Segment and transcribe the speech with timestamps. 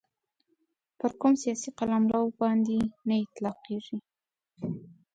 [0.99, 3.97] پر کوم سیاسي قلمرو باندي نه اطلاقیږي.